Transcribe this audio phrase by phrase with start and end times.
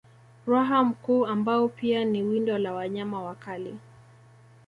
[0.45, 3.75] Ruaha mkuu ambao pia ni windo la wanyama wakali